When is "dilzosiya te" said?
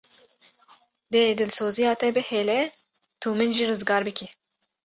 1.39-2.07